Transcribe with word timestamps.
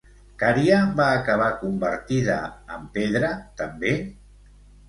Cària 0.43 0.77
va 0.99 1.05
acabar 1.17 1.51
convertida 1.59 2.39
en 2.79 2.89
pedra 2.99 3.31
també? 3.63 3.93